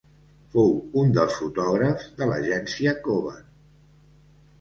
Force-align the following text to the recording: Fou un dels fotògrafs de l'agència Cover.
Fou 0.53 0.71
un 1.01 1.11
dels 1.17 1.35
fotògrafs 1.41 2.07
de 2.21 2.27
l'agència 2.31 2.95
Cover. 3.09 3.35